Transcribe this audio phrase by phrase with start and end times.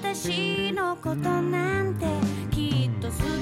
[0.00, 2.06] 私のことなんて
[2.50, 3.33] きっと好